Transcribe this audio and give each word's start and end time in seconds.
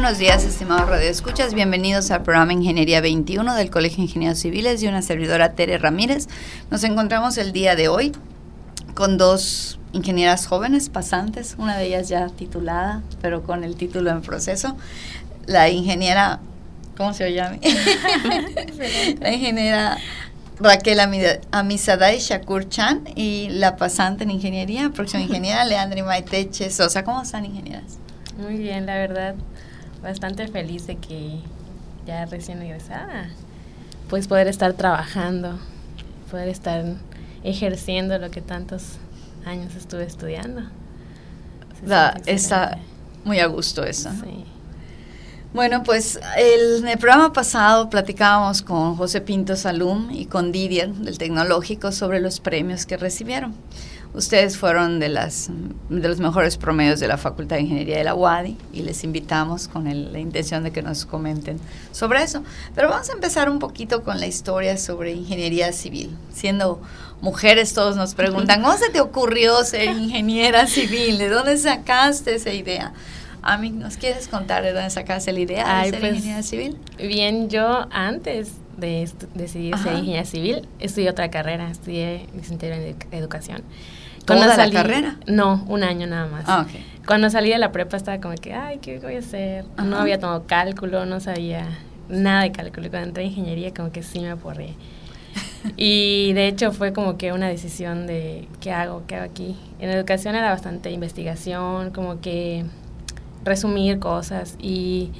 buenos 0.00 0.16
días, 0.16 0.44
estimados 0.44 0.88
radioescuchas. 0.88 1.52
Bienvenidos 1.52 2.10
al 2.10 2.22
programa 2.22 2.54
Ingeniería 2.54 3.02
21 3.02 3.54
del 3.54 3.68
Colegio 3.68 3.98
de 3.98 4.04
Ingenieros 4.04 4.38
Civiles 4.38 4.82
y 4.82 4.88
una 4.88 5.02
servidora 5.02 5.52
Tere 5.52 5.76
Ramírez. 5.76 6.26
Nos 6.70 6.84
encontramos 6.84 7.36
el 7.36 7.52
día 7.52 7.76
de 7.76 7.88
hoy 7.88 8.12
con 8.94 9.18
dos 9.18 9.78
ingenieras 9.92 10.46
jóvenes 10.46 10.88
pasantes, 10.88 11.54
una 11.58 11.76
de 11.76 11.88
ellas 11.88 12.08
ya 12.08 12.30
titulada, 12.30 13.02
pero 13.20 13.42
con 13.42 13.62
el 13.62 13.76
título 13.76 14.08
en 14.08 14.22
proceso. 14.22 14.74
La 15.44 15.68
ingeniera, 15.68 16.40
¿cómo 16.96 17.12
se 17.12 17.34
llama? 17.34 17.58
la 19.20 19.32
ingeniera 19.34 19.98
Raquel 20.58 20.98
Amisadai 21.50 22.20
Shakur 22.20 22.70
Chan 22.70 23.06
y 23.16 23.50
la 23.50 23.76
pasante 23.76 24.24
en 24.24 24.30
ingeniería, 24.30 24.88
próxima 24.94 25.22
ingeniera 25.22 25.62
Leandri 25.66 26.00
Maiteche 26.00 26.70
Sosa. 26.70 27.04
¿Cómo 27.04 27.20
están, 27.20 27.44
ingenieras? 27.44 27.98
Muy 28.38 28.56
bien, 28.56 28.86
la 28.86 28.94
verdad, 28.94 29.34
bastante 30.02 30.48
feliz 30.48 30.86
de 30.86 30.96
que 30.96 31.40
ya 32.06 32.26
recién 32.26 32.62
egresada, 32.62 33.30
pues 34.08 34.26
poder 34.26 34.48
estar 34.48 34.72
trabajando, 34.72 35.58
poder 36.30 36.48
estar 36.48 36.84
ejerciendo 37.44 38.18
lo 38.18 38.30
que 38.30 38.40
tantos 38.40 38.98
años 39.44 39.74
estuve 39.74 40.04
estudiando. 40.04 40.62
está 42.26 42.78
muy 43.24 43.38
a 43.38 43.46
gusto 43.46 43.84
eso. 43.84 44.10
Sí. 44.22 44.44
Bueno, 45.52 45.82
pues 45.82 46.20
el, 46.36 46.84
en 46.84 46.88
el 46.88 46.98
programa 46.98 47.32
pasado 47.32 47.90
platicábamos 47.90 48.62
con 48.62 48.94
José 48.94 49.20
Pinto 49.20 49.56
Salum 49.56 50.08
y 50.12 50.26
con 50.26 50.52
Didier 50.52 50.92
del 50.92 51.18
Tecnológico 51.18 51.90
sobre 51.90 52.20
los 52.20 52.38
premios 52.38 52.86
que 52.86 52.96
recibieron. 52.96 53.54
Ustedes 54.12 54.56
fueron 54.58 54.98
de, 54.98 55.08
las, 55.08 55.50
de 55.88 56.08
los 56.08 56.18
mejores 56.18 56.56
promedios 56.56 56.98
de 56.98 57.06
la 57.06 57.16
Facultad 57.16 57.56
de 57.56 57.62
Ingeniería 57.62 57.98
de 57.98 58.04
la 58.04 58.14
UADI 58.14 58.56
y 58.72 58.82
les 58.82 59.04
invitamos 59.04 59.68
con 59.68 59.84
la 59.84 60.18
intención 60.18 60.64
de 60.64 60.72
que 60.72 60.82
nos 60.82 61.06
comenten 61.06 61.60
sobre 61.92 62.22
eso. 62.22 62.42
Pero 62.74 62.88
vamos 62.88 63.08
a 63.08 63.12
empezar 63.12 63.48
un 63.48 63.60
poquito 63.60 64.02
con 64.02 64.18
la 64.18 64.26
historia 64.26 64.76
sobre 64.78 65.12
ingeniería 65.12 65.72
civil. 65.72 66.16
Siendo 66.32 66.82
mujeres, 67.20 67.72
todos 67.72 67.94
nos 67.94 68.14
preguntan, 68.14 68.62
¿cómo 68.62 68.76
se 68.76 68.90
te 68.90 69.00
ocurrió 69.00 69.62
ser 69.62 69.96
ingeniera 69.96 70.66
civil? 70.66 71.18
¿De 71.18 71.28
dónde 71.28 71.56
sacaste 71.56 72.34
esa 72.34 72.52
idea? 72.52 72.92
A 73.42 73.56
mí, 73.58 73.70
¿nos 73.70 73.96
quieres 73.96 74.26
contar 74.26 74.64
de 74.64 74.72
dónde 74.72 74.90
sacaste 74.90 75.32
la 75.32 75.40
idea 75.40 75.82
de 75.84 75.90
ser 75.90 76.00
pues, 76.00 76.14
ingeniera 76.14 76.42
civil? 76.42 76.76
Bien, 76.98 77.48
yo 77.48 77.86
antes 77.90 78.54
de 78.76 79.08
decidir 79.34 79.76
ser 79.78 79.92
ingeniera 79.94 80.24
civil, 80.24 80.68
estudié 80.78 81.10
otra 81.10 81.30
carrera, 81.30 81.70
estudié 81.70 82.26
licenciatura 82.34 82.76
en 82.76 82.96
educación. 83.12 83.62
¿Toda 84.24 84.56
la 84.56 84.70
carrera? 84.70 85.16
No, 85.26 85.64
un 85.68 85.82
año 85.82 86.06
nada 86.06 86.26
más. 86.26 86.44
Ah, 86.46 86.66
Cuando 87.06 87.30
salí 87.30 87.50
de 87.50 87.58
la 87.58 87.72
prepa 87.72 87.96
estaba 87.96 88.20
como 88.20 88.34
que, 88.34 88.52
ay, 88.52 88.78
¿qué 88.78 88.98
voy 88.98 89.16
a 89.16 89.18
hacer? 89.18 89.64
No 89.82 89.98
había 89.98 90.18
tomado 90.18 90.44
cálculo, 90.46 91.06
no 91.06 91.20
sabía 91.20 91.66
nada 92.08 92.42
de 92.42 92.52
cálculo. 92.52 92.86
Y 92.86 92.90
cuando 92.90 93.08
entré 93.08 93.24
a 93.24 93.26
ingeniería 93.26 93.72
como 93.74 93.90
que 93.90 94.02
sí 94.02 94.20
me 94.20 94.30
aporré. 94.30 94.74
y 95.76 96.32
de 96.32 96.48
hecho 96.48 96.72
fue 96.72 96.92
como 96.92 97.16
que 97.16 97.32
una 97.32 97.48
decisión 97.48 98.06
de 98.06 98.48
qué 98.60 98.72
hago, 98.72 99.02
qué 99.06 99.16
hago 99.16 99.24
aquí. 99.30 99.56
En 99.78 99.90
educación 99.90 100.34
era 100.34 100.50
bastante 100.50 100.90
investigación, 100.90 101.90
como 101.90 102.20
que 102.20 102.64
resumir 103.44 103.98
cosas 103.98 104.56
y, 104.58 105.10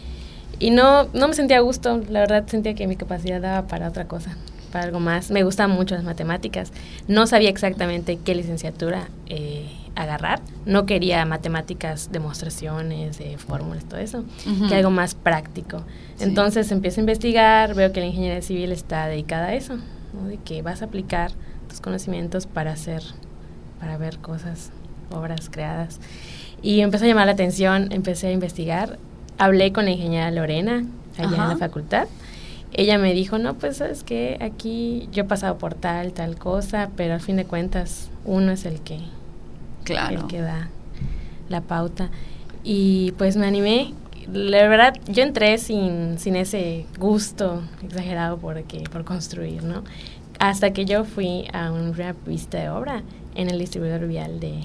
y 0.59 0.71
no, 0.71 1.05
no 1.15 1.29
me 1.29 1.35
sentía 1.35 1.59
a 1.59 1.61
gusto, 1.61 2.03
la 2.11 2.21
verdad 2.21 2.45
sentía 2.47 2.75
que 2.75 2.87
mi 2.87 2.97
capacidad 2.97 3.41
daba 3.41 3.67
para 3.67 3.89
otra 3.89 4.07
cosa 4.07 4.37
para 4.71 4.85
algo 4.85 5.01
más. 5.01 5.31
Me 5.31 5.43
gustaban 5.43 5.77
mucho 5.77 5.95
las 5.95 6.05
matemáticas. 6.05 6.73
No 7.09 7.27
sabía 7.27 7.51
exactamente 7.51 8.19
qué 8.25 8.35
licenciatura 8.35 9.09
eh, 9.27 9.69
agarrar. 9.95 10.41
No 10.65 10.87
quería 10.87 11.25
matemáticas, 11.25 12.11
demostraciones, 12.13 13.19
de 13.19 13.37
fórmulas, 13.39 13.85
todo 13.85 14.01
eso. 14.01 14.25
Que 14.69 14.75
algo 14.75 14.91
más 14.91 15.15
práctico. 15.15 15.83
Entonces 16.19 16.71
empiezo 16.73 17.01
a 17.01 17.03
investigar, 17.03 17.75
veo 17.75 17.93
que 17.93 18.01
la 18.01 18.07
ingeniería 18.07 18.43
civil 18.43 18.73
está 18.73 19.07
dedicada 19.07 19.49
a 19.49 19.55
eso, 19.55 19.79
de 20.27 20.39
que 20.39 20.63
vas 20.63 20.83
a 20.83 20.87
aplicar 20.87 21.33
tus 21.69 21.81
conocimientos 21.81 22.47
para 22.47 22.73
hacer, 22.73 23.03
para 23.79 23.97
ver 23.97 24.19
cosas, 24.19 24.71
obras 25.11 25.51
creadas. 25.51 26.01
Y 26.63 26.81
empezó 26.81 27.05
a 27.05 27.09
llamar 27.09 27.27
la 27.27 27.33
atención, 27.33 27.93
empecé 27.93 28.29
a 28.29 28.33
investigar. 28.33 28.99
Hablé 29.39 29.73
con 29.73 29.87
la 29.87 29.93
ingeniera 29.93 30.31
Lorena 30.31 30.85
allá 31.19 31.43
en 31.43 31.49
la 31.49 31.57
facultad 31.57 32.07
ella 32.73 32.99
me 32.99 33.13
dijo, 33.13 33.39
no, 33.39 33.55
pues 33.55 33.79
sabes 33.79 34.05
que 34.05 34.39
aquí 34.41 35.09
yo 35.13 35.23
he 35.23 35.27
pasado 35.27 35.59
por 35.59 35.75
tal, 35.75 36.13
tal 36.13 36.37
cosa, 36.37 36.91
pero 36.97 37.15
al 37.15 37.21
fin 37.21 37.37
de 37.37 37.45
cuentas 37.45 38.11
uno 38.25 38.53
es 38.53 38.65
el 38.65 38.81
que, 38.81 39.01
claro. 39.85 40.21
el 40.21 40.27
que 40.27 40.41
da 40.41 40.69
la 41.49 41.61
pauta. 41.63 42.11
Y 42.63 43.13
pues 43.13 43.37
me 43.37 43.47
animé. 43.47 43.95
La 44.33 44.69
verdad, 44.69 44.95
yo 45.09 45.25
entré 45.25 45.59
sin, 45.59 46.19
sin 46.19 46.37
ese 46.37 46.87
gusto 46.99 47.63
exagerado 47.83 48.39
por, 48.39 48.63
por 48.93 49.05
construir, 49.05 49.65
¿no? 49.65 49.83
Hasta 50.39 50.73
que 50.73 50.85
yo 50.85 51.05
fui 51.05 51.47
a 51.53 51.73
una 51.73 52.15
vista 52.27 52.59
de 52.59 52.69
obra 52.69 53.03
en 53.35 53.51
el 53.51 53.59
distribuidor 53.59 54.07
vial 54.07 54.39
de, 54.39 54.63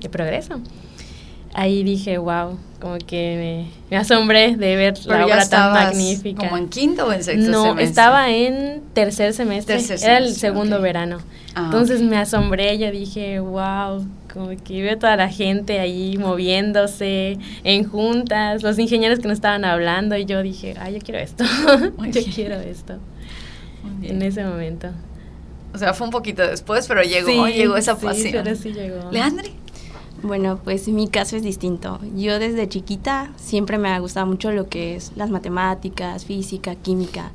de 0.00 0.08
Progreso 0.10 0.60
ahí 1.54 1.82
dije, 1.82 2.18
wow, 2.18 2.58
como 2.80 2.98
que 2.98 3.66
me, 3.90 3.96
asombré 3.96 4.56
de 4.56 4.76
ver 4.76 5.06
la 5.06 5.24
obra 5.24 5.48
tan 5.48 5.72
magnífica. 5.72 6.44
¿Como 6.44 6.56
en 6.56 6.68
quinto 6.68 7.06
o 7.06 7.12
en 7.12 7.24
sexto 7.24 7.50
no, 7.50 7.62
semestre? 7.62 7.84
No, 7.84 7.88
estaba 7.88 8.30
en 8.30 8.82
tercer 8.92 9.32
semestre, 9.32 9.80
era 10.02 10.18
el 10.18 10.34
segundo 10.34 10.80
verano. 10.80 11.18
Ah, 11.54 11.64
Entonces 11.66 12.02
me 12.02 12.18
asombré, 12.18 12.76
yo 12.78 12.90
dije, 12.90 13.40
wow, 13.40 14.06
como 14.32 14.50
que 14.62 14.82
veo 14.82 14.98
toda 14.98 15.16
la 15.16 15.30
gente 15.30 15.80
ahí 15.80 16.18
moviéndose 16.18 17.38
en 17.64 17.84
juntas, 17.88 18.62
los 18.62 18.78
ingenieros 18.78 19.20
que 19.20 19.28
nos 19.28 19.38
estaban 19.38 19.64
hablando 19.64 20.16
y 20.16 20.26
yo 20.26 20.42
dije, 20.42 20.74
ay, 20.78 20.94
yo 20.94 21.00
quiero 21.00 21.20
esto, 21.20 21.44
yo 22.12 22.20
quiero 22.34 22.56
esto. 22.56 22.98
En 24.02 24.20
ese 24.20 24.44
momento. 24.44 24.88
O 25.72 25.78
sea, 25.78 25.94
fue 25.94 26.06
un 26.06 26.10
poquito 26.10 26.46
después, 26.46 26.86
pero 26.86 27.02
llegó, 27.02 27.48
llegó 27.48 27.76
esa 27.76 27.98
pasión. 27.98 28.16
Sí, 28.16 28.30
pero 28.32 28.56
sí 28.56 28.72
llegó. 28.72 29.10
Leandri. 29.10 29.52
Bueno, 30.22 30.58
pues 30.64 30.88
mi 30.88 31.08
caso 31.08 31.36
es 31.36 31.42
distinto. 31.42 32.00
Yo 32.16 32.38
desde 32.38 32.68
chiquita 32.68 33.30
siempre 33.36 33.78
me 33.78 33.90
ha 33.90 33.98
gustado 33.98 34.26
mucho 34.26 34.50
lo 34.50 34.68
que 34.68 34.96
es 34.96 35.12
las 35.14 35.30
matemáticas, 35.30 36.24
física, 36.24 36.74
química. 36.74 37.32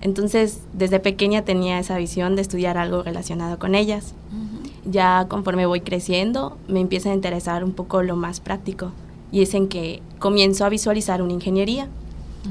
Entonces, 0.00 0.60
desde 0.72 1.00
pequeña 1.00 1.44
tenía 1.44 1.78
esa 1.78 1.98
visión 1.98 2.36
de 2.36 2.42
estudiar 2.42 2.78
algo 2.78 3.02
relacionado 3.02 3.58
con 3.58 3.74
ellas. 3.74 4.14
Ya 4.84 5.26
conforme 5.28 5.66
voy 5.66 5.80
creciendo, 5.80 6.56
me 6.68 6.80
empieza 6.80 7.10
a 7.10 7.14
interesar 7.14 7.64
un 7.64 7.72
poco 7.72 8.02
lo 8.02 8.16
más 8.16 8.40
práctico. 8.40 8.92
Y 9.32 9.42
es 9.42 9.52
en 9.54 9.68
que 9.68 10.00
comienzo 10.18 10.64
a 10.64 10.68
visualizar 10.68 11.22
una 11.22 11.32
ingeniería. 11.32 11.88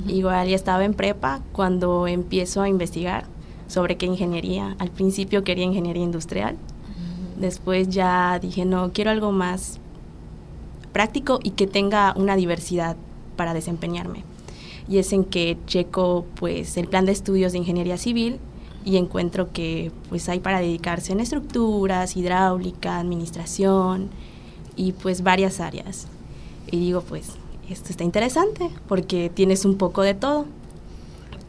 Igual 0.07 0.49
ya 0.49 0.55
estaba 0.55 0.83
en 0.83 0.93
prepa 0.93 1.41
cuando 1.53 2.07
empiezo 2.07 2.61
a 2.61 2.69
investigar 2.69 3.25
sobre 3.67 3.95
qué 3.95 4.05
ingeniería. 4.05 4.75
Al 4.79 4.91
principio 4.91 5.43
quería 5.43 5.63
ingeniería 5.63 6.03
industrial 6.03 6.57
Después 7.37 7.89
ya 7.89 8.39
dije, 8.39 8.65
no, 8.65 8.91
quiero 8.93 9.11
algo 9.11 9.31
más 9.31 9.79
práctico 10.93 11.39
y 11.43 11.51
que 11.51 11.67
tenga 11.67 12.13
una 12.15 12.35
diversidad 12.35 12.95
para 13.35 13.53
desempeñarme. 13.53 14.23
Y 14.87 14.99
es 14.99 15.11
en 15.13 15.25
que 15.25 15.57
checo 15.65 16.25
pues 16.35 16.77
el 16.77 16.87
plan 16.87 17.05
de 17.05 17.11
estudios 17.11 17.51
de 17.51 17.57
ingeniería 17.57 17.97
civil 17.97 18.39
y 18.85 18.97
encuentro 18.97 19.51
que 19.51 19.91
pues 20.09 20.29
hay 20.29 20.39
para 20.39 20.59
dedicarse 20.59 21.11
en 21.11 21.19
estructuras, 21.19 22.15
hidráulica, 22.15 22.99
administración 22.99 24.09
y 24.75 24.93
pues 24.93 25.23
varias 25.23 25.59
áreas. 25.59 26.07
Y 26.71 26.77
digo, 26.77 27.01
pues 27.01 27.33
esto 27.69 27.89
está 27.89 28.03
interesante 28.03 28.69
porque 28.87 29.29
tienes 29.33 29.65
un 29.65 29.77
poco 29.77 30.03
de 30.03 30.13
todo. 30.13 30.45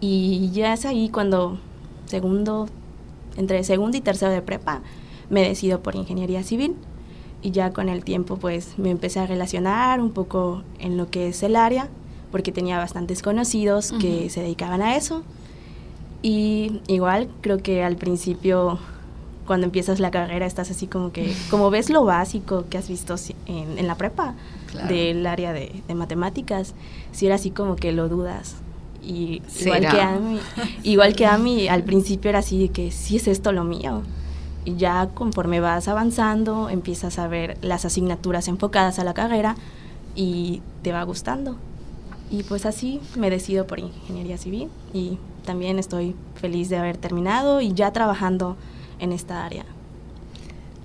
Y 0.00 0.50
ya 0.52 0.72
es 0.72 0.84
ahí 0.86 1.08
cuando 1.08 1.58
segundo, 2.06 2.68
entre 3.36 3.62
segundo 3.64 3.96
y 3.96 4.00
tercero 4.00 4.32
de 4.32 4.42
prepa, 4.42 4.82
me 5.30 5.46
decido 5.46 5.82
por 5.82 5.94
ingeniería 5.94 6.42
civil. 6.42 6.74
Y 7.42 7.50
ya 7.50 7.72
con 7.72 7.88
el 7.88 8.02
tiempo 8.02 8.36
pues 8.36 8.78
me 8.78 8.90
empecé 8.90 9.20
a 9.20 9.26
relacionar 9.26 10.00
un 10.00 10.10
poco 10.10 10.62
en 10.78 10.96
lo 10.96 11.10
que 11.10 11.28
es 11.28 11.42
el 11.42 11.54
área 11.54 11.88
porque 12.30 12.52
tenía 12.52 12.78
bastantes 12.78 13.22
conocidos 13.22 13.92
que 14.00 14.30
se 14.30 14.40
dedicaban 14.40 14.82
a 14.82 14.96
eso. 14.96 15.22
Y 16.22 16.80
igual 16.88 17.28
creo 17.40 17.58
que 17.58 17.84
al 17.84 17.96
principio 17.96 18.78
cuando 19.46 19.64
empiezas 19.64 20.00
la 20.00 20.10
carrera 20.10 20.44
estás 20.44 20.70
así 20.70 20.86
como 20.86 21.12
que 21.12 21.32
como 21.50 21.70
ves 21.70 21.88
lo 21.88 22.04
básico 22.04 22.64
que 22.68 22.78
has 22.78 22.88
visto 22.88 23.14
en, 23.46 23.86
la 23.86 23.94
prepa 23.94 24.34
del 24.88 25.26
área 25.26 25.52
de, 25.52 25.82
matemáticas 25.94 26.74
si 27.12 27.26
era 27.26 27.36
así 27.36 27.50
como 27.50 27.76
que 27.76 27.92
lo 27.92 28.08
dudas. 28.08 28.56
Y 29.02 29.40
igual 29.60 29.88
que 29.88 30.00
a 30.00 30.18
mí 30.18 30.38
igual 30.82 31.14
que 31.14 31.26
a 31.26 31.38
mí 31.38 31.68
al 31.68 31.84
principio 31.84 32.28
era 32.28 32.40
así 32.40 32.58
de 32.58 32.68
que 32.70 32.90
si 32.90 33.16
es 33.16 33.28
esto 33.28 33.52
lo 33.52 33.62
mío 33.62 34.02
ya 34.74 35.10
conforme 35.14 35.60
vas 35.60 35.86
avanzando, 35.86 36.68
empiezas 36.68 37.18
a 37.18 37.28
ver 37.28 37.56
las 37.62 37.84
asignaturas 37.84 38.48
enfocadas 38.48 38.98
a 38.98 39.04
la 39.04 39.14
carrera 39.14 39.54
y 40.16 40.62
te 40.82 40.92
va 40.92 41.02
gustando. 41.04 41.56
Y 42.30 42.42
pues 42.42 42.66
así 42.66 43.00
me 43.16 43.30
decido 43.30 43.66
por 43.66 43.78
ingeniería 43.78 44.36
civil 44.36 44.68
y 44.92 45.18
también 45.44 45.78
estoy 45.78 46.16
feliz 46.34 46.68
de 46.68 46.76
haber 46.76 46.96
terminado 46.96 47.60
y 47.60 47.72
ya 47.72 47.92
trabajando 47.92 48.56
en 48.98 49.12
esta 49.12 49.44
área. 49.44 49.64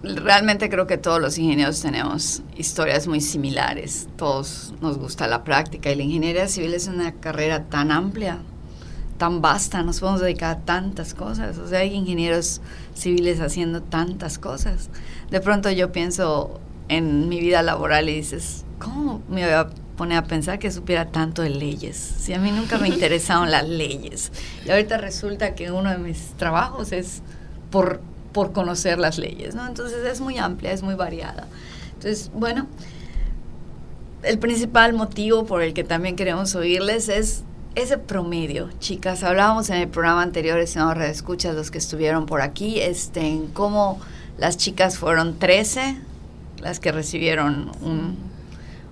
realmente 0.04 0.70
creo 0.70 0.88
que 0.88 0.98
todos 0.98 1.22
los 1.22 1.38
ingenieros 1.38 1.82
tenemos 1.82 2.44
historias 2.58 3.08
muy 3.08 3.22
similares. 3.22 4.08
Todos 4.18 4.74
nos 4.82 4.98
gusta 4.98 5.28
la 5.28 5.44
práctica 5.44 5.92
y 5.92 5.96
la 5.96 6.04
ingeniería 6.04 6.48
civil 6.48 6.74
es 6.74 6.88
una 6.88 7.14
carrera 7.14 7.66
tan 7.66 7.92
amplia, 7.92 8.40
tan 9.22 9.40
vasta, 9.40 9.84
nos 9.84 10.00
podemos 10.00 10.20
dedicar 10.20 10.58
a 10.58 10.60
tantas 10.62 11.14
cosas. 11.14 11.60
O 11.60 11.68
sea, 11.68 11.82
hay 11.82 11.94
ingenieros 11.94 12.60
civiles 12.96 13.40
haciendo 13.40 13.84
tantas 13.84 14.40
cosas. 14.40 14.90
De 15.30 15.40
pronto 15.40 15.70
yo 15.70 15.92
pienso 15.92 16.60
en 16.88 17.30
mi 17.30 17.40
vida 17.40 17.62
laboral 17.62 18.10
y 18.10 18.16
dices, 18.16 18.66
¿cómo 18.80 19.22
me 19.30 19.44
voy 19.44 19.54
a 19.54 19.70
poner 19.96 20.18
a 20.18 20.24
pensar 20.24 20.58
que 20.58 20.72
supiera 20.72 21.12
tanto 21.12 21.44
de 21.44 21.52
leyes? 21.52 21.98
Si 21.98 22.34
a 22.34 22.40
mí 22.40 22.50
nunca 22.50 22.80
me 22.80 22.88
interesaron 22.90 23.52
las 23.52 23.70
leyes. 23.70 24.32
Y 24.66 24.72
ahorita 24.72 24.98
resulta 24.98 25.54
que 25.54 25.72
uno 25.72 25.92
de 25.92 26.00
mis 26.00 26.32
trabajos 26.38 26.92
es 26.92 27.22
por 27.70 28.02
por 28.34 28.54
conocer 28.54 28.98
las 28.98 29.20
leyes, 29.20 29.54
¿no? 29.54 29.68
Entonces 29.68 30.04
es 30.04 30.20
muy 30.20 30.40
amplia, 30.40 30.72
es 30.72 30.82
muy 30.82 30.96
variada. 30.96 31.48
Entonces, 31.94 32.32
bueno, 32.34 32.66
el 34.24 34.40
principal 34.40 34.94
motivo 34.94 35.46
por 35.46 35.62
el 35.62 35.74
que 35.74 35.84
también 35.84 36.16
queremos 36.16 36.56
oírles 36.56 37.10
es 37.10 37.44
ese 37.76 37.98
promedio, 37.98 38.70
chicas. 38.80 39.24
Hablábamos 39.24 39.70
en 39.70 39.78
el 39.78 39.88
programa 39.88 40.22
anterior, 40.22 40.60
estimados 40.60 41.04
escuchas 41.04 41.56
los 41.56 41.72
que 41.72 41.78
estuvieron 41.78 42.26
por 42.26 42.42
aquí, 42.42 42.80
este, 42.80 43.22
en 43.22 43.48
cómo 43.48 44.00
las 44.38 44.58
chicas 44.58 44.98
fueron 44.98 45.38
13 45.38 45.98
las 46.62 46.80
que 46.80 46.92
recibieron 46.92 47.72
un, 47.82 48.18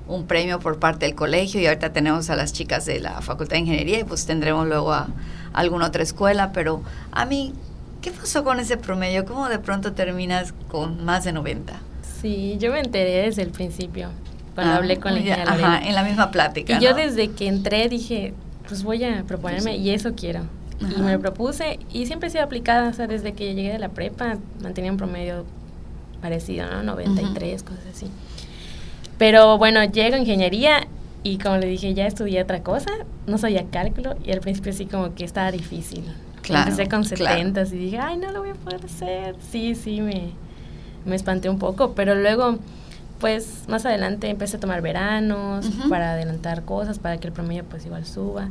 un, 0.08 0.26
premio 0.26 0.60
por 0.60 0.80
parte 0.80 1.06
del 1.06 1.14
colegio 1.14 1.62
y 1.62 1.68
ahorita 1.68 1.94
tenemos 1.94 2.32
a 2.32 2.36
las 2.36 2.52
chicas 2.52 2.88
de 2.88 3.00
la 3.00 3.22
Facultad 3.22 3.58
de 3.58 3.60
Ingeniería 3.60 4.00
y 4.00 4.04
pues 4.04 4.26
tendremos 4.26 4.68
luego 4.68 4.92
a 4.92 5.08
alguna 5.54 5.86
otra 5.86 6.02
escuela, 6.02 6.52
pero 6.52 6.82
a 7.12 7.26
mí 7.26 7.54
¿Qué 8.02 8.12
pasó 8.12 8.44
con 8.46 8.60
ese 8.60 8.78
promedio? 8.78 9.26
¿Cómo 9.26 9.50
de 9.50 9.60
pronto 9.60 9.92
terminas 9.92 10.54
con 10.70 11.04
más 11.04 11.26
de 11.26 11.34
90? 11.34 11.74
Sí, 12.22 12.58
yo 12.58 12.72
me 12.72 12.80
enteré 12.80 13.24
desde 13.24 13.42
el 13.42 13.50
principio, 13.50 14.10
cuando 14.56 14.74
ah, 14.74 14.78
hablé 14.78 15.00
con 15.00 15.14
la 15.14 15.20
ingeniera 15.20 15.52
Ajá, 15.52 15.80
en 15.80 15.96
la 15.96 16.04
misma 16.04 16.32
plática. 16.32 16.78
Y 16.78 16.84
yo 16.84 16.94
desde 16.94 17.32
que 17.32 17.48
entré 17.48 17.90
dije, 17.90 18.34
pues 18.70 18.84
voy 18.84 19.04
a 19.04 19.24
proponerme 19.24 19.76
y 19.76 19.90
eso 19.90 20.14
quiero. 20.16 20.42
Y 20.80 21.02
me 21.02 21.12
lo 21.12 21.20
propuse 21.20 21.80
y 21.92 22.06
siempre 22.06 22.30
he 22.30 22.32
sido 22.32 22.44
aplicada, 22.46 22.88
o 22.88 22.94
sea, 22.94 23.08
desde 23.08 23.34
que 23.34 23.54
llegué 23.54 23.74
de 23.74 23.80
la 23.80 23.90
prepa 23.90 24.38
mantenía 24.62 24.92
un 24.92 24.98
promedio 24.98 25.44
parecido, 26.22 26.70
¿no? 26.72 26.84
93, 26.84 27.64
cosas 27.64 27.84
así. 27.94 28.08
Pero 29.18 29.58
bueno, 29.58 29.84
llego 29.84 30.16
a 30.16 30.20
ingeniería 30.20 30.88
y 31.24 31.38
como 31.38 31.58
le 31.58 31.68
dije, 31.68 31.94
ya 31.94 32.08
estudié 32.08 32.42
otra 32.42 32.64
cosa, 32.64 32.92
no 33.28 33.38
sabía 33.38 33.66
cálculo 33.70 34.16
y 34.24 34.32
al 34.32 34.40
principio 34.40 34.72
sí 34.72 34.86
como 34.86 35.14
que 35.16 35.26
estaba 35.26 35.52
difícil. 35.52 36.06
Empecé 36.48 36.88
con 36.88 37.04
70 37.04 37.62
y 37.62 37.66
dije, 37.78 38.00
ay, 38.00 38.18
no 38.18 38.32
lo 38.32 38.40
voy 38.40 38.50
a 38.52 38.54
poder 38.54 38.84
hacer. 38.86 39.36
Sí, 39.52 39.76
sí, 39.76 40.02
me, 40.02 40.32
me 41.06 41.16
espanté 41.16 41.50
un 41.50 41.60
poco, 41.60 41.94
pero 41.94 42.16
luego, 42.16 42.58
pues 43.20 43.66
más 43.68 43.86
adelante 43.86 44.30
empecé 44.30 44.58
a 44.58 44.60
tomar 44.60 44.82
veranos 44.82 45.70
para 45.90 46.14
adelantar 46.14 46.64
cosas, 46.64 47.00
para 47.00 47.18
que 47.18 47.28
el 47.28 47.34
promedio 47.34 47.66
pues 47.66 47.86
igual 47.86 48.06
suba. 48.06 48.50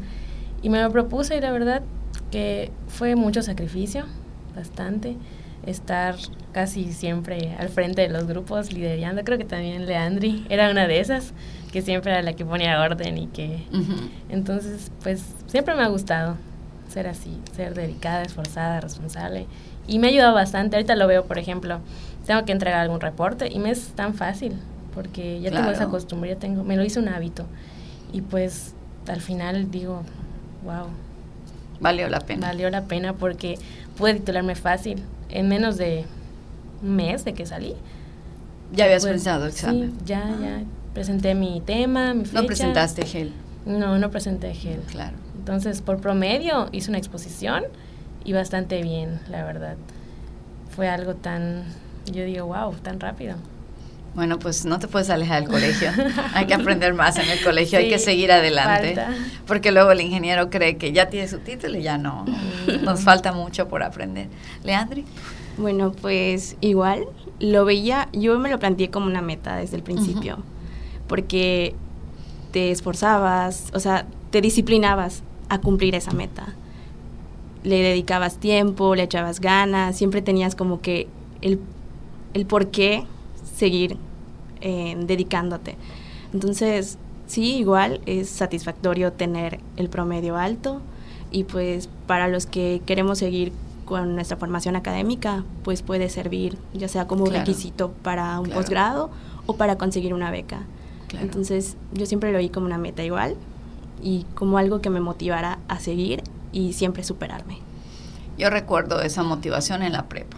Y 0.63 0.69
me 0.69 0.81
lo 0.83 0.91
propuse 0.91 1.37
y 1.37 1.41
la 1.41 1.51
verdad 1.53 1.83
que 2.31 2.71
fue 2.89 3.17
mucho 3.17 3.43
sacrificio, 3.43 4.05
bastante, 4.55 5.17
estar 5.65 6.17
casi 6.53 6.93
siempre 6.93 7.55
al 7.59 7.69
frente 7.69 8.03
de 8.03 8.09
los 8.09 8.27
grupos, 8.27 8.73
liderando. 8.73 9.23
Creo 9.25 9.39
que 9.39 9.45
también 9.45 9.87
Leandri 9.87 10.47
era 10.49 10.71
una 10.71 10.87
de 10.87 11.01
esas, 11.01 11.33
que 11.73 11.83
siempre 11.83 12.13
era 12.13 12.23
la 12.23 12.33
que 12.35 12.45
ponía 12.45 12.81
orden 12.81 13.19
y 13.19 13.27
que... 13.29 13.65
Entonces, 14.29 14.91
pues 15.03 15.23
siempre 15.47 15.75
me 15.75 15.83
ha 15.83 15.89
gustado 15.89 16.37
ser 16.89 17.07
así, 17.07 17.39
ser 17.55 17.75
dedicada, 17.75 18.23
esforzada, 18.23 18.81
responsable. 18.81 19.47
Y 19.87 19.99
me 19.99 20.09
ha 20.09 20.11
ayudado 20.11 20.35
bastante. 20.35 20.77
Ahorita 20.77 20.97
lo 20.97 21.07
veo, 21.07 21.25
por 21.25 21.39
ejemplo, 21.39 21.81
tengo 22.29 22.45
que 22.45 22.53
entregar 22.53 22.81
algún 22.81 23.01
reporte 23.01 23.49
y 23.51 23.59
me 23.59 23.71
es 23.71 23.89
tan 23.95 24.13
fácil 24.13 24.53
porque 24.95 25.41
ya 25.41 25.51
tengo 25.51 25.71
esa 25.71 25.87
costumbre, 25.89 26.29
ya 26.29 26.37
tengo, 26.37 26.63
me 26.63 26.77
lo 26.77 26.85
hice 26.85 26.99
un 26.99 27.09
hábito. 27.09 27.47
Y 28.13 28.21
pues 28.21 28.75
al 29.07 29.23
final 29.23 29.71
digo, 29.71 30.03
wow. 30.63 30.89
Valió 31.81 32.07
la 32.11 32.21
pena. 32.21 32.49
Valió 32.49 32.69
la 32.69 32.85
pena 32.85 33.15
porque 33.15 33.59
pude 33.97 34.13
titularme 34.13 34.57
fácil. 34.57 35.03
En 35.31 35.49
menos 35.49 35.79
de 35.79 36.05
un 36.83 36.97
mes 36.97 37.25
de 37.25 37.33
que 37.33 37.47
salí. 37.47 37.75
¿Ya 38.73 38.85
habías 38.85 39.05
pues, 39.05 39.13
pensado 39.13 39.45
el 39.45 39.51
examen? 39.53 39.93
Sí, 39.93 40.05
ya, 40.05 40.29
ya. 40.39 40.63
Presenté 40.93 41.35
mi 41.35 41.63
tema, 41.63 42.13
mi 42.13 42.27
fecha. 42.27 42.43
¿No 42.43 42.47
presentaste 42.47 43.07
GEL? 43.07 43.33
No, 43.65 43.99
no 43.99 44.11
presenté 44.11 44.53
GEL. 44.53 44.81
Claro. 44.91 45.17
Entonces, 45.39 45.81
por 45.81 45.99
promedio, 46.03 46.69
hice 46.73 46.91
una 46.91 46.99
exposición 46.99 47.65
y 48.23 48.35
bastante 48.35 48.83
bien, 48.83 49.21
la 49.31 49.45
verdad. 49.45 49.77
Fue 50.77 50.89
algo 50.89 51.15
tan, 51.15 51.65
yo 52.13 52.25
digo, 52.25 52.47
wow, 52.47 52.75
tan 52.75 53.01
rápido. 53.01 53.37
Bueno, 54.15 54.39
pues 54.39 54.65
no 54.65 54.79
te 54.79 54.89
puedes 54.89 55.11
alejar 55.11 55.43
del 55.43 55.51
colegio. 55.51 55.91
hay 56.35 56.47
que 56.47 56.55
aprender 56.55 56.95
más 56.95 57.19
en 57.19 57.29
el 57.29 57.43
colegio, 57.43 57.79
hay 57.79 57.89
que 57.89 57.99
seguir 57.99 58.33
adelante. 58.33 58.97
Porque 59.47 59.71
luego 59.71 59.93
el 59.93 60.01
ingeniero 60.01 60.51
cree 60.51 60.77
que 60.77 60.93
ya 60.93 61.09
tiene 61.09 61.29
su 61.29 61.39
título 61.39 61.79
y 61.79 61.83
ya 61.83 61.99
no. 61.99 62.25
Nos 62.83 63.03
falta 63.03 63.33
mucho 63.33 63.69
por 63.69 63.83
aprender. 63.83 64.29
Leandri. 64.65 65.05
Bueno, 65.57 65.93
pues 65.93 66.57
igual 66.61 67.07
lo 67.41 67.65
veía, 67.65 68.09
yo 68.13 68.39
me 68.39 68.51
lo 68.51 68.59
planteé 68.59 68.91
como 68.91 69.07
una 69.07 69.23
meta 69.23 69.57
desde 69.57 69.77
el 69.77 69.83
principio, 69.83 70.39
porque 71.07 71.75
te 72.53 72.71
esforzabas, 72.71 73.71
o 73.75 73.81
sea, 73.81 74.07
te 74.31 74.41
disciplinabas 74.41 75.23
a 75.49 75.59
cumplir 75.59 75.95
esa 75.95 76.13
meta. 76.13 76.55
Le 77.65 77.83
dedicabas 77.83 78.39
tiempo, 78.39 78.95
le 78.95 79.05
echabas 79.05 79.41
ganas, 79.41 79.97
siempre 79.97 80.23
tenías 80.23 80.55
como 80.55 80.81
que 80.81 81.09
el, 81.41 81.61
el 82.39 82.47
por 82.47 82.69
qué 82.69 83.05
seguir 83.57 83.97
eh, 84.61 84.97
dedicándote. 84.99 85.77
Entonces, 86.33 86.99
sí, 87.27 87.57
igual 87.57 88.01
es 88.07 88.29
satisfactorio 88.29 89.13
tener 89.13 89.61
el 89.77 89.89
promedio 89.89 90.37
alto 90.37 90.81
y 91.31 91.45
pues 91.45 91.89
para 92.07 92.29
los 92.29 92.47
que 92.47 92.81
queremos 92.87 93.19
seguir 93.19 93.53
con 93.85 94.15
nuestra 94.15 94.37
formación 94.37 94.77
académica, 94.77 95.45
pues 95.65 95.83
puede 95.83 96.11
servir 96.11 96.59
ya 96.75 96.89
sea 96.89 97.07
como 97.07 97.27
requisito 97.27 97.91
para 98.03 98.39
un 98.39 98.51
posgrado 98.51 99.11
o 99.47 99.57
para 99.57 99.79
conseguir 99.79 100.13
una 100.13 100.31
beca. 100.31 100.67
Entonces, 101.21 101.77
yo 101.95 102.05
siempre 102.05 102.33
lo 102.33 102.39
vi 102.39 102.51
como 102.51 102.67
una 102.67 102.77
meta 102.77 103.03
igual 103.03 103.35
y 104.03 104.27
como 104.35 104.59
algo 104.59 104.81
que 104.81 104.91
me 104.91 105.01
motivara 105.01 105.59
a 105.69 105.81
seguir 105.81 106.23
y 106.53 106.75
siempre 106.75 107.03
superarme. 107.03 107.59
Yo 108.37 108.51
recuerdo 108.51 109.01
esa 109.01 109.23
motivación 109.23 109.83
en 109.83 109.93
la 109.93 110.07
prepa, 110.07 110.37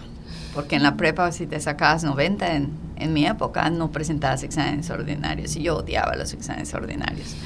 porque 0.54 0.76
en 0.76 0.82
la 0.82 0.96
prepa 0.96 1.30
si 1.32 1.46
te 1.46 1.60
sacabas 1.60 2.04
90, 2.04 2.54
en, 2.54 2.70
en 2.96 3.12
mi 3.12 3.26
época 3.26 3.68
no 3.70 3.90
presentabas 3.90 4.42
exámenes 4.42 4.90
ordinarios 4.90 5.56
y 5.56 5.62
yo 5.62 5.78
odiaba 5.78 6.16
los 6.16 6.32
exámenes 6.32 6.72
ordinarios. 6.74 7.36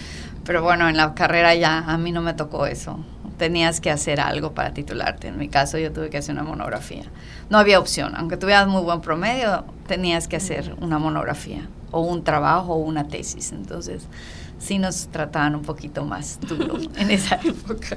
Pero 0.44 0.62
bueno, 0.62 0.88
en 0.88 0.96
la 0.96 1.14
carrera 1.14 1.54
ya 1.54 1.78
a 1.78 1.96
mí 1.96 2.12
no 2.12 2.20
me 2.20 2.34
tocó 2.34 2.66
eso. 2.66 2.98
Tenías 3.38 3.80
que 3.80 3.90
hacer 3.90 4.20
algo 4.20 4.52
para 4.52 4.74
titularte. 4.74 5.28
En 5.28 5.38
mi 5.38 5.48
caso 5.48 5.78
yo 5.78 5.90
tuve 5.92 6.10
que 6.10 6.18
hacer 6.18 6.34
una 6.34 6.44
monografía. 6.44 7.04
No 7.50 7.58
había 7.58 7.78
opción. 7.78 8.14
Aunque 8.16 8.36
tuvieras 8.36 8.68
muy 8.68 8.82
buen 8.82 9.00
promedio, 9.00 9.64
tenías 9.86 10.28
que 10.28 10.36
hacer 10.36 10.76
una 10.80 10.98
monografía 10.98 11.66
o 11.90 12.00
un 12.00 12.24
trabajo 12.24 12.74
o 12.74 12.76
una 12.76 13.08
tesis. 13.08 13.52
Entonces, 13.52 14.06
sí 14.58 14.78
nos 14.78 15.08
trataban 15.08 15.54
un 15.54 15.62
poquito 15.62 16.04
más 16.04 16.38
duro 16.40 16.78
en 16.96 17.10
esa 17.10 17.36
época. 17.36 17.96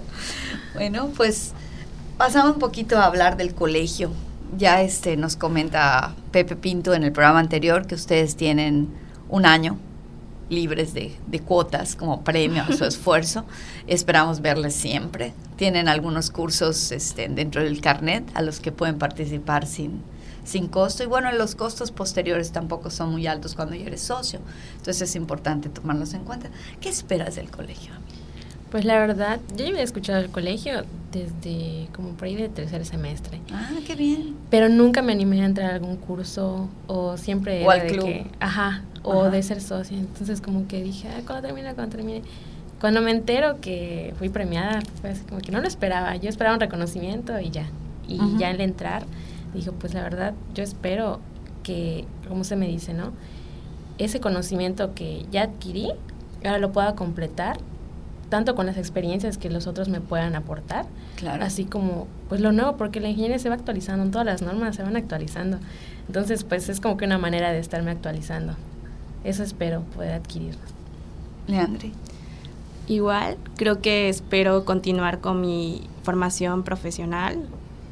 Bueno, 0.74 1.10
pues 1.16 1.54
pasamos 2.18 2.54
un 2.54 2.60
poquito 2.60 2.98
a 2.98 3.06
hablar 3.06 3.38
del 3.38 3.54
colegio. 3.54 4.12
Ya 4.56 4.82
este 4.82 5.18
nos 5.18 5.36
comenta 5.36 6.16
Pepe 6.32 6.56
Pinto 6.56 6.94
en 6.94 7.04
el 7.04 7.12
programa 7.12 7.40
anterior 7.40 7.86
que 7.86 7.96
ustedes 7.96 8.36
tienen 8.36 8.88
un 9.30 9.46
año 9.46 9.78
libres 10.50 10.94
de, 10.94 11.18
cuotas 11.46 11.96
como 11.96 12.24
premio 12.24 12.64
a 12.64 12.72
su 12.72 12.86
esfuerzo. 12.86 13.46
Esperamos 13.88 14.42
verles 14.42 14.74
siempre. 14.74 15.34
Tienen 15.58 15.90
algunos 15.90 16.32
cursos 16.32 16.92
este, 16.92 17.28
dentro 17.28 17.64
del 17.64 17.82
carnet 17.82 18.24
a 18.34 18.42
los 18.42 18.60
que 18.60 18.72
pueden 18.72 18.98
participar 18.98 19.66
sin, 19.66 20.02
sin 20.46 20.68
costo. 20.68 21.04
Y 21.04 21.08
bueno, 21.08 21.32
los 21.34 21.56
costos 21.56 21.92
posteriores 21.92 22.52
tampoco 22.52 22.90
son 22.90 23.12
muy 23.12 23.28
altos 23.28 23.56
cuando 23.56 23.76
ya 23.76 23.86
eres 23.86 24.02
socio. 24.02 24.40
Entonces 24.78 25.10
es 25.10 25.16
importante 25.16 25.70
tomarlos 25.70 26.14
en 26.14 26.24
cuenta. 26.24 26.50
¿Qué 26.80 26.90
esperas 26.90 27.36
del 27.36 27.52
colegio? 27.52 27.92
Pues 28.72 28.84
la 28.86 29.00
verdad, 29.00 29.40
yo 29.56 29.64
ya 29.64 29.72
había 29.72 29.84
escuchado 29.84 30.20
el 30.20 30.30
colegio 30.30 30.84
desde 31.12 31.88
como 31.96 32.10
por 32.10 32.28
ahí 32.28 32.36
de 32.36 32.50
tercer 32.50 32.86
semestre. 32.86 33.40
Ah, 33.52 33.70
qué 33.86 33.96
bien. 33.96 34.36
Pero 34.50 34.68
nunca 34.68 35.02
me 35.02 35.14
animé 35.14 35.42
a 35.42 35.46
entrar 35.46 35.72
a 35.72 35.76
algún 35.76 35.96
curso 35.96 36.68
o 36.88 37.18
siempre 37.18 37.66
o 37.66 37.72
al 37.72 37.88
club. 37.88 38.28
ajá, 38.40 38.84
o 39.04 39.30
de 39.30 39.42
ser 39.42 39.62
socio. 39.62 39.98
Entonces 39.98 40.42
como 40.42 40.68
que 40.68 40.84
dije, 40.84 41.08
ah, 41.08 41.22
cuando 41.26 41.48
termine, 41.48 41.74
cuando 41.74 41.96
termine. 41.96 42.22
Cuando 42.80 43.02
me 43.02 43.10
entero 43.10 43.60
que 43.60 44.14
fui 44.20 44.30
premiada, 44.30 44.82
fue 45.02 45.12
así 45.12 45.24
como 45.24 45.42
que 45.42 45.52
no 45.52 45.62
lo 45.62 45.68
esperaba. 45.68 46.16
Yo 46.18 46.30
esperaba 46.30 46.56
un 46.56 46.60
reconocimiento 46.60 47.40
y 47.40 47.50
ya. 47.50 47.68
Y 48.08 48.20
ya 48.38 48.50
al 48.50 48.62
entrar, 48.62 49.06
dijo, 49.54 49.72
pues 49.74 49.94
la 49.94 50.04
verdad, 50.04 50.34
yo 50.54 50.64
espero 50.64 51.20
que, 51.64 52.06
como 52.28 52.44
se 52.44 52.56
me 52.56 52.68
dice, 52.68 52.94
¿no? 52.94 53.14
Ese 53.98 54.20
conocimiento 54.20 54.94
que 54.94 55.26
ya 55.32 55.44
adquirí, 55.44 55.90
ahora 56.46 56.60
lo 56.60 56.72
pueda 56.72 56.96
completar 56.96 57.58
tanto 58.30 58.56
con 58.56 58.66
las 58.66 58.78
experiencias 58.78 59.38
que 59.38 59.50
los 59.50 59.68
otros 59.68 59.90
me 59.90 60.02
puedan 60.02 60.36
aportar, 60.36 60.86
así 61.42 61.66
como 61.66 62.08
pues 62.30 62.42
lo 62.42 62.52
nuevo, 62.52 62.78
porque 62.78 63.00
la 63.00 63.10
ingeniería 63.10 63.40
se 63.40 63.50
va 63.50 63.56
actualizando, 63.56 64.10
todas 64.12 64.26
las 64.26 64.42
normas 64.42 64.76
se 64.76 64.84
van 64.84 64.96
actualizando. 64.96 65.60
Entonces, 66.08 66.44
pues 66.44 66.70
es 66.70 66.80
como 66.80 66.98
que 66.98 67.06
una 67.06 67.18
manera 67.18 67.52
de 67.52 67.60
estarme 67.60 67.92
actualizando. 67.92 68.54
Eso 69.24 69.44
espero 69.44 69.82
poder 69.96 70.14
adquirir. 70.14 70.56
Leandre. 71.48 71.92
Igual, 72.88 73.38
creo 73.58 73.82
que 73.82 74.08
espero 74.10 74.64
continuar 74.64 75.20
con 75.20 75.42
mi 75.42 75.82
formación 76.04 76.64
profesional, 76.64 77.38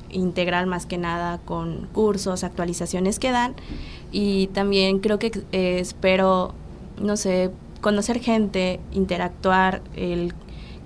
integral 0.09 0.67
más 0.67 0.85
que 0.85 0.97
nada 0.97 1.39
con 1.39 1.87
cursos, 1.87 2.43
actualizaciones 2.43 3.19
que 3.19 3.31
dan 3.31 3.55
y 4.11 4.47
también 4.47 4.99
creo 4.99 5.19
que 5.19 5.31
eh, 5.51 5.79
espero, 5.79 6.53
no 7.01 7.17
sé, 7.17 7.51
conocer 7.81 8.19
gente, 8.19 8.79
interactuar, 8.91 9.81
el 9.95 10.33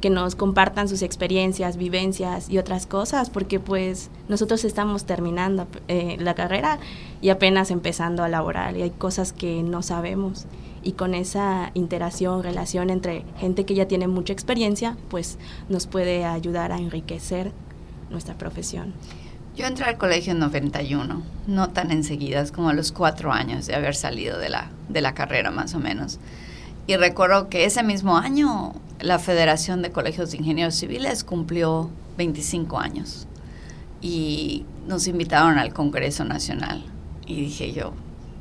que 0.01 0.09
nos 0.09 0.35
compartan 0.35 0.87
sus 0.87 1.01
experiencias, 1.01 1.77
vivencias 1.77 2.49
y 2.49 2.57
otras 2.57 2.85
cosas, 2.85 3.29
porque 3.29 3.59
pues 3.59 4.09
nosotros 4.29 4.63
estamos 4.63 5.05
terminando 5.05 5.67
eh, 5.87 6.15
la 6.19 6.35
carrera 6.35 6.79
y 7.21 7.29
apenas 7.29 7.69
empezando 7.69 8.23
a 8.23 8.29
laborar 8.29 8.77
y 8.77 8.81
hay 8.81 8.91
cosas 8.91 9.33
que 9.33 9.61
no 9.61 9.81
sabemos 9.81 10.45
y 10.83 10.93
con 10.93 11.13
esa 11.13 11.71
interacción, 11.73 12.43
relación 12.43 12.89
entre 12.89 13.25
gente 13.37 13.65
que 13.65 13.75
ya 13.75 13.87
tiene 13.87 14.07
mucha 14.07 14.33
experiencia, 14.33 14.95
pues 15.09 15.37
nos 15.67 15.87
puede 15.87 16.25
ayudar 16.25 16.71
a 16.71 16.77
enriquecer 16.77 17.51
nuestra 18.09 18.35
profesión. 18.37 18.93
Yo 19.55 19.65
entré 19.65 19.85
al 19.85 19.97
colegio 19.97 20.31
en 20.31 20.39
91, 20.39 21.21
no 21.47 21.69
tan 21.71 21.91
enseguida, 21.91 22.45
como 22.47 22.69
a 22.69 22.73
los 22.73 22.93
cuatro 22.93 23.33
años 23.33 23.67
de 23.67 23.75
haber 23.75 23.93
salido 23.93 24.39
de 24.39 24.47
la, 24.47 24.71
de 24.87 25.01
la 25.01 25.13
carrera 25.13 25.51
más 25.51 25.73
o 25.73 25.79
menos. 25.79 26.17
Y 26.89 26.97
recuerdo 26.97 27.49
que 27.49 27.65
ese 27.65 27.83
mismo 27.83 28.17
año 28.17 28.73
la 28.99 29.19
Federación 29.19 29.83
de 29.83 29.91
Colegios 29.91 30.31
de 30.31 30.37
Ingenieros 30.37 30.73
Civiles 30.73 31.23
cumplió 31.23 31.91
25 32.17 32.79
años 32.79 33.27
y 34.01 34.65
nos 34.87 35.05
invitaron 35.05 35.59
al 35.59 35.71
Congreso 35.71 36.25
Nacional. 36.25 36.83
Y 37.27 37.41
dije 37.41 37.73
yo, 37.73 37.93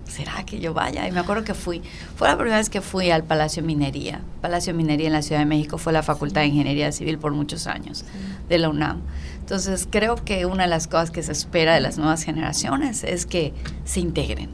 ¿será 0.07 0.47
que 0.47 0.61
yo 0.61 0.73
vaya? 0.73 1.07
Y 1.07 1.13
me 1.13 1.21
acuerdo 1.21 1.45
que 1.45 1.53
fui, 1.53 1.83
fue 2.17 2.27
la 2.27 2.39
primera 2.39 2.57
vez 2.57 2.71
que 2.71 2.81
fui 2.81 3.11
al 3.11 3.23
Palacio 3.23 3.63
Minería. 3.63 4.23
Palacio 4.41 4.73
Minería 4.73 5.09
en 5.09 5.13
la 5.13 5.21
Ciudad 5.21 5.43
de 5.43 5.47
México 5.47 5.77
fue 5.77 5.93
la 5.93 6.03
Facultad 6.03 6.41
de 6.41 6.47
Ingeniería 6.47 6.91
Civil 6.91 7.19
por 7.19 7.33
muchos 7.33 7.67
años 7.67 8.07
de 8.49 8.57
la 8.57 8.71
UNAM. 8.71 9.03
Entonces 9.41 9.87
creo 9.91 10.15
que 10.15 10.47
una 10.47 10.63
de 10.63 10.71
las 10.71 10.87
cosas 10.87 11.11
que 11.11 11.23
se 11.23 11.33
espera 11.33 11.75
de 11.75 11.81
las 11.81 11.99
nuevas 11.99 12.23
generaciones 12.23 13.05
es 13.05 13.27
que 13.27 13.53
se 13.85 14.01
integren, 14.01 14.49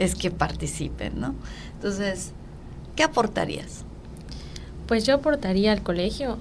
es 0.00 0.16
que 0.16 0.32
participen, 0.32 1.20
¿no? 1.20 1.36
Entonces, 1.74 2.32
¿Qué 2.96 3.04
aportarías? 3.04 3.84
Pues 4.86 5.04
yo 5.04 5.14
aportaría 5.14 5.72
al 5.72 5.82
colegio. 5.82 6.38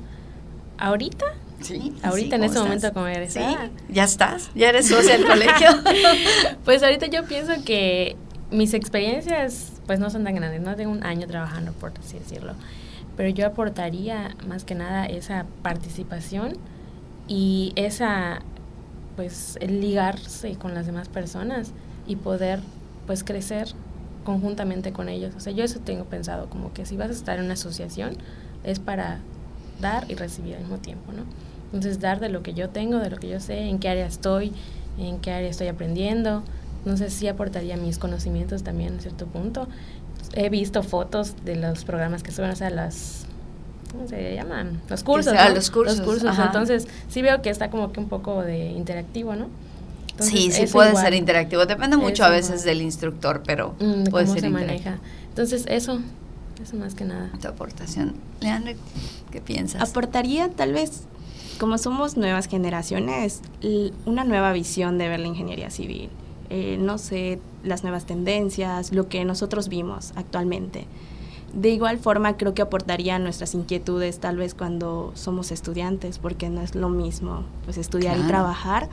¿Ahorita? 0.78 1.26
Sí. 1.62 1.94
Ahorita 2.04 2.36
en 2.38 2.44
este 2.46 2.60
momento 2.60 2.94
como 2.94 3.08
eres. 3.08 3.34
Sí, 3.34 3.42
ya 3.90 4.04
estás, 4.04 4.52
ya 4.56 4.70
eres 4.70 4.88
socia 4.88 5.18
del 5.18 5.26
colegio. 5.26 5.68
pues 6.66 6.82
ahorita 6.84 7.08
yo 7.08 7.26
pienso 7.26 7.54
que 7.66 8.16
mis 8.52 8.74
experiencias 8.74 9.74
pues 9.86 10.00
no 10.00 10.10
son 10.10 10.24
tan 10.24 10.36
grandes, 10.36 10.62
no 10.62 10.76
tengo 10.76 10.92
un 10.92 11.04
año 11.04 11.28
trabajando 11.28 11.72
por 11.74 11.92
así 12.00 12.20
decirlo, 12.20 12.54
pero 13.18 13.30
yo 13.30 13.48
aportaría 13.48 14.36
más 14.48 14.64
que 14.64 14.76
nada 14.76 15.06
esa 15.06 15.46
participación 15.62 16.58
y 17.28 17.74
esa 17.76 18.42
pues 19.16 19.58
el 19.62 19.82
ligarse 19.82 20.56
con 20.56 20.74
las 20.74 20.86
demás 20.86 21.10
personas 21.10 21.72
y 22.08 22.18
poder 22.18 22.60
pues 23.08 23.24
crecer 23.24 23.70
conjuntamente 24.26 24.92
con 24.92 25.08
ellos. 25.08 25.34
O 25.38 25.40
sea, 25.40 25.54
yo 25.54 25.64
eso 25.64 25.80
tengo 25.80 26.04
pensado, 26.04 26.50
como 26.50 26.74
que 26.74 26.86
si 26.86 26.98
vas 26.98 27.10
a 27.10 27.14
estar 27.14 27.40
en 27.40 27.46
una 27.46 27.54
asociación 27.54 28.18
es 28.66 28.80
para 28.80 29.20
dar 29.80 30.10
y 30.10 30.16
recibir 30.16 30.56
al 30.56 30.62
mismo 30.62 30.80
tiempo, 30.80 31.14
¿no? 31.14 31.24
Entonces, 31.68 32.00
dar 32.00 32.20
de 32.20 32.30
lo 32.30 32.44
que 32.44 32.54
yo 32.54 32.70
tengo, 32.70 33.00
de 33.00 33.10
lo 33.10 33.18
que 33.18 33.30
yo 33.30 33.40
sé, 33.40 33.60
en 33.70 33.80
qué 33.80 33.90
área 33.90 34.06
estoy, 34.06 34.52
en 34.98 35.20
qué 35.20 35.32
área 35.32 35.50
estoy 35.50 35.68
aprendiendo. 35.68 36.44
No 36.84 36.98
sé 36.98 37.10
si 37.10 37.28
aportaría 37.28 37.78
mis 37.78 37.98
conocimientos 37.98 38.64
también 38.64 38.98
a 38.98 39.02
cierto 39.02 39.26
punto. 39.26 39.68
He 40.34 40.50
visto 40.50 40.84
fotos 40.84 41.36
de 41.46 41.56
los 41.56 41.86
programas 41.86 42.24
que 42.24 42.32
suben, 42.32 42.52
o 42.52 42.56
sea, 42.56 42.70
las... 42.70 43.26
¿Cómo 43.92 44.08
se 44.08 44.36
llaman? 44.36 44.82
Los 44.90 45.04
cursos. 45.04 45.34
Los 45.54 45.72
cursos. 45.72 45.98
Los 46.00 46.08
cursos. 46.08 46.40
Entonces, 46.40 46.88
sí 47.08 47.22
veo 47.22 47.42
que 47.42 47.50
está 47.50 47.70
como 47.70 47.92
que 47.92 48.00
un 48.00 48.10
poco 48.10 48.42
de 48.42 48.72
interactivo, 48.72 49.36
¿no? 49.36 49.48
Sí, 50.20 50.52
sí 50.52 50.68
puede 50.68 50.96
ser 50.96 51.14
interactivo. 51.14 51.66
Depende 51.66 51.98
mucho 51.98 52.24
a 52.24 52.30
veces 52.30 52.64
del 52.64 52.82
instructor, 52.82 53.44
pero 53.46 53.76
mm, 53.80 54.06
puede 54.06 54.28
ser 54.28 54.42
se 54.42 54.50
maneja. 54.50 55.00
Entonces, 55.30 55.66
eso, 55.68 56.00
eso 56.62 56.76
más 56.78 56.96
que 56.96 57.06
nada. 57.06 57.32
Tu 57.42 57.48
aportación. 57.48 58.14
Leandro, 58.42 58.74
¿qué 59.32 59.42
piensas? 59.42 59.82
Aportaría 59.82 60.50
tal 60.50 60.74
vez, 60.74 61.04
como 61.60 61.78
somos 61.78 62.18
nuevas 62.18 62.48
generaciones, 62.48 63.42
una 64.06 64.24
nueva 64.24 64.54
visión 64.54 64.98
de 64.98 65.10
ver 65.10 65.20
la 65.20 65.28
ingeniería 65.28 65.70
civil. 65.70 66.10
Eh, 66.50 66.78
no 66.80 66.98
sé, 67.00 67.40
las 67.64 67.84
nuevas 67.84 68.06
tendencias, 68.06 68.92
lo 68.92 69.10
que 69.10 69.26
nosotros 69.26 69.68
vimos 69.68 70.14
actualmente. 70.16 70.86
De 71.54 71.70
igual 71.70 71.98
forma, 71.98 72.38
creo 72.38 72.54
que 72.54 72.62
aportaría 72.62 73.18
nuestras 73.18 73.56
inquietudes 73.56 74.20
tal 74.20 74.38
vez 74.38 74.54
cuando 74.54 75.12
somos 75.16 75.52
estudiantes, 75.52 76.20
porque 76.20 76.50
no 76.50 76.62
es 76.62 76.76
lo 76.76 76.90
mismo 76.90 77.44
pues 77.64 77.78
estudiar 77.78 78.18
y 78.18 78.24
trabajar 78.24 78.90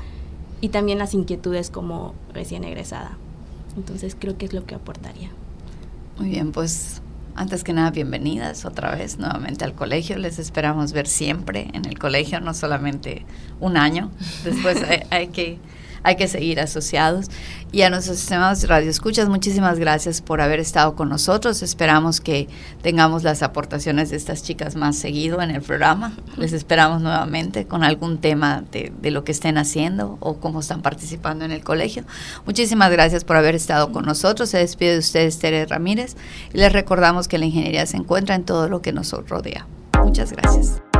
y 0.62 0.68
también 0.68 0.98
las 0.98 1.12
inquietudes 1.12 1.68
como 1.70 2.14
recién 2.32 2.64
egresada. 2.64 3.18
Entonces 3.76 4.16
creo 4.18 4.38
que 4.38 4.46
es 4.46 4.54
lo 4.54 4.64
que 4.64 4.76
aportaría. 4.76 5.30
Muy 6.18 6.30
bien, 6.30 6.52
pues 6.52 7.02
antes 7.34 7.64
que 7.64 7.72
nada, 7.72 7.90
bienvenidas 7.90 8.64
otra 8.64 8.94
vez 8.94 9.18
nuevamente 9.18 9.64
al 9.64 9.74
colegio. 9.74 10.16
Les 10.18 10.38
esperamos 10.38 10.92
ver 10.92 11.08
siempre 11.08 11.68
en 11.72 11.84
el 11.84 11.98
colegio, 11.98 12.40
no 12.40 12.54
solamente 12.54 13.26
un 13.58 13.76
año. 13.76 14.10
Después 14.44 14.78
hay 15.10 15.28
que 15.28 15.58
hay 16.02 16.16
que 16.16 16.28
seguir 16.28 16.60
asociados. 16.60 17.26
Y 17.70 17.82
a 17.82 17.90
nuestros 17.90 18.18
estimados 18.18 18.66
radioescuchas, 18.68 19.28
muchísimas 19.28 19.78
gracias 19.78 20.20
por 20.20 20.42
haber 20.42 20.60
estado 20.60 20.94
con 20.94 21.08
nosotros. 21.08 21.62
Esperamos 21.62 22.20
que 22.20 22.48
tengamos 22.82 23.22
las 23.22 23.42
aportaciones 23.42 24.10
de 24.10 24.16
estas 24.16 24.42
chicas 24.42 24.76
más 24.76 24.96
seguido 24.96 25.40
en 25.40 25.50
el 25.50 25.62
programa. 25.62 26.12
Les 26.36 26.52
esperamos 26.52 27.00
nuevamente 27.00 27.66
con 27.66 27.82
algún 27.82 28.18
tema 28.18 28.62
de, 28.70 28.92
de 29.00 29.10
lo 29.10 29.24
que 29.24 29.32
estén 29.32 29.56
haciendo 29.56 30.18
o 30.20 30.36
cómo 30.36 30.60
están 30.60 30.82
participando 30.82 31.46
en 31.46 31.50
el 31.50 31.64
colegio. 31.64 32.04
Muchísimas 32.44 32.90
gracias 32.90 33.24
por 33.24 33.36
haber 33.36 33.54
estado 33.54 33.90
con 33.90 34.04
nosotros. 34.04 34.50
Se 34.50 34.58
despide 34.58 34.92
de 34.92 34.98
ustedes 34.98 35.38
Tere 35.38 35.64
Ramírez 35.64 36.16
y 36.52 36.58
les 36.58 36.72
recordamos 36.72 37.26
que 37.26 37.38
la 37.38 37.46
ingeniería 37.46 37.86
se 37.86 37.96
encuentra 37.96 38.34
en 38.34 38.44
todo 38.44 38.68
lo 38.68 38.82
que 38.82 38.92
nos 38.92 39.12
rodea. 39.12 39.66
Muchas 40.04 40.32
gracias. 40.32 40.91